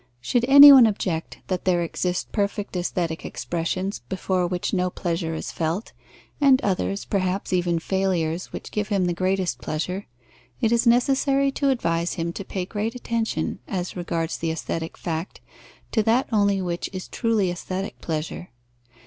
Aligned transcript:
Should 0.19 0.45
any 0.47 0.71
one 0.71 0.87
object 0.87 1.41
that 1.45 1.63
there 1.65 1.83
exist 1.83 2.31
perfect 2.31 2.75
aesthetic 2.75 3.23
expressions 3.23 3.99
before 4.09 4.47
which 4.47 4.73
no 4.73 4.89
pleasure 4.89 5.35
is 5.35 5.51
felt, 5.51 5.93
and 6.41 6.59
others, 6.63 7.05
perhaps 7.05 7.53
even 7.53 7.77
failures, 7.77 8.47
which 8.47 8.71
give 8.71 8.87
him 8.87 9.05
the 9.05 9.13
greatest 9.13 9.59
pleasure, 9.61 10.07
it 10.59 10.71
is 10.71 10.87
necessary 10.87 11.51
to 11.51 11.69
advise 11.69 12.13
him 12.13 12.33
to 12.33 12.43
pay 12.43 12.65
great 12.65 12.95
attention, 12.95 13.59
as 13.67 13.95
regards 13.95 14.37
the 14.39 14.49
aesthetic 14.49 14.97
fact, 14.97 15.39
to 15.91 16.01
that 16.01 16.27
only 16.33 16.63
which 16.63 16.89
is 16.91 17.07
truly 17.07 17.51
aesthetic 17.51 18.01
pleasure. 18.01 18.49